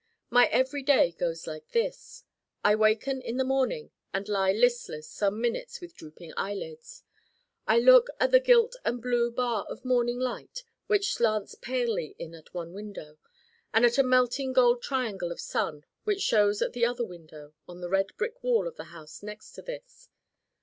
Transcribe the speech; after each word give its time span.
My 0.31 0.47
Everyday 0.47 1.11
goes 1.11 1.45
like 1.45 1.69
this: 1.73 2.23
I 2.63 2.73
waken 2.73 3.21
in 3.21 3.37
the 3.37 3.43
morning 3.43 3.91
and 4.11 4.27
lie 4.27 4.51
listless 4.51 5.07
some 5.07 5.39
minutes 5.39 5.79
with 5.79 5.93
drooping 5.93 6.33
eyelids. 6.35 7.03
I 7.67 7.77
look 7.77 8.07
at 8.19 8.33
a 8.33 8.39
gilt 8.39 8.75
and 8.83 8.99
blue 8.99 9.29
bar 9.29 9.63
of 9.69 9.85
morning 9.85 10.17
light 10.19 10.63
which 10.87 11.13
slants 11.13 11.53
palely 11.53 12.15
in 12.17 12.33
at 12.33 12.51
one 12.51 12.73
window 12.73 13.19
and 13.75 13.85
at 13.85 13.99
a 13.99 14.03
melting 14.03 14.53
gold 14.53 14.81
triangle 14.81 15.31
of 15.31 15.39
sun 15.39 15.85
which 16.03 16.21
shows 16.21 16.63
at 16.63 16.73
the 16.73 16.83
other 16.83 17.05
window 17.05 17.53
on 17.67 17.81
the 17.81 17.89
red 17.91 18.07
brick 18.17 18.41
wall 18.41 18.67
of 18.67 18.77
the 18.77 18.85
house 18.85 19.21
next 19.21 19.51
to 19.51 19.61
this. 19.61 20.09